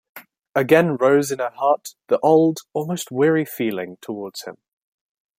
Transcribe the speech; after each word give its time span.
Again 0.55 0.95
rose 0.97 1.31
in 1.31 1.37
her 1.37 1.51
heart 1.51 1.89
the 2.07 2.17
old, 2.23 2.61
almost 2.73 3.11
weary 3.11 3.45
feeling 3.45 3.97
towards 4.01 4.45
him. 4.45 4.57